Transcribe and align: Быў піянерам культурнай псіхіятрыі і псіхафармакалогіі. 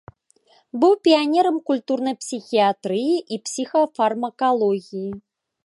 Быў 0.83 0.93
піянерам 1.07 1.59
культурнай 1.67 2.15
псіхіятрыі 2.21 3.13
і 3.37 3.39
псіхафармакалогіі. 3.45 5.07